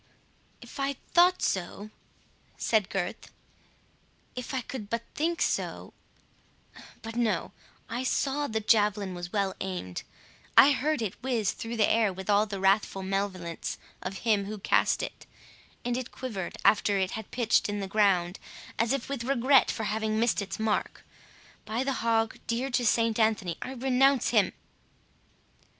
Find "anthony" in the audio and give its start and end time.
23.19-23.55